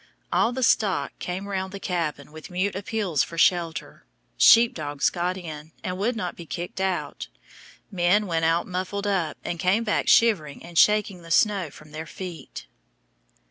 [0.33, 4.03] All the stock came round the cabin with mute appeals for shelter.
[4.35, 7.27] Sheep dogs got in, and would not be kicked out.
[7.91, 12.07] Men went out muffled up, and came back shivering and shaking the snow from their
[12.07, 12.65] feet.